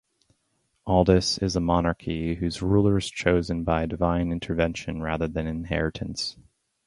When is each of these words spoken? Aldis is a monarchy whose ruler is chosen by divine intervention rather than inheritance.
Aldis 0.87 1.37
is 1.37 1.55
a 1.55 1.59
monarchy 1.59 2.33
whose 2.33 2.63
ruler 2.63 2.97
is 2.97 3.07
chosen 3.07 3.63
by 3.63 3.85
divine 3.85 4.31
intervention 4.31 4.99
rather 5.03 5.27
than 5.27 5.45
inheritance. 5.45 6.37